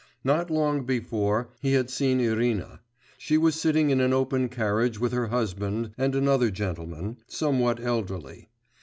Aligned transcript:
Not 0.23 0.49
long 0.49 0.83
before, 0.83 1.51
he 1.59 1.73
had 1.73 1.91
seen 1.91 2.19
Irina: 2.19 2.79
she 3.19 3.37
was 3.37 3.53
sitting 3.53 3.91
in 3.91 4.01
an 4.01 4.13
open 4.13 4.49
carriage 4.49 4.99
with 4.99 5.11
her 5.11 5.27
husband 5.27 5.91
and 5.95 6.15
another 6.15 6.49
gentleman, 6.49 7.17
somewhat 7.27 7.79
elderly. 7.79 8.49